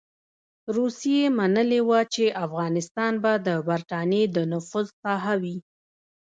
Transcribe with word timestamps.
روسيې 0.77 1.23
منلې 1.37 1.81
وه 1.87 1.99
چې 2.13 2.25
افغانستان 2.45 3.13
به 3.23 3.33
د 3.47 3.49
برټانیې 3.67 4.23
د 4.35 4.37
نفوذ 4.51 4.87
ساحه 5.01 5.35
وي. 5.41 5.57